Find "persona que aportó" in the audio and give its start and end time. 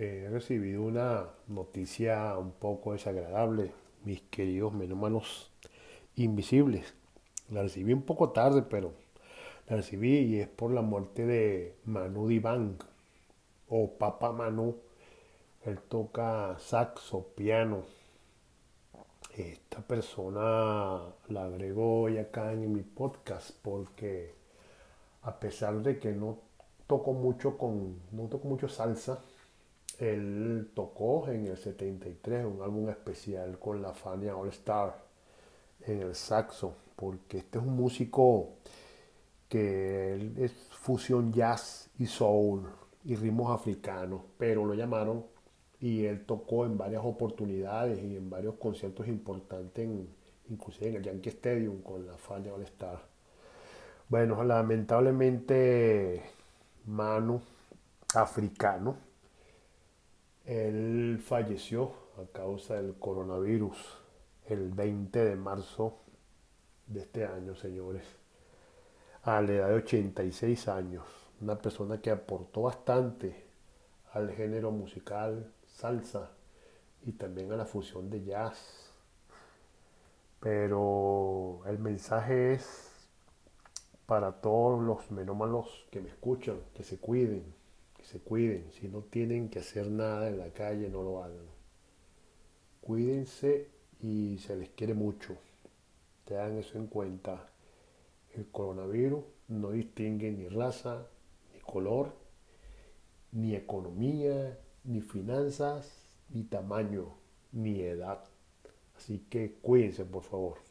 71.56-72.62